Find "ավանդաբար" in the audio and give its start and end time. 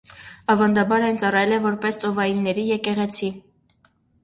0.53-1.05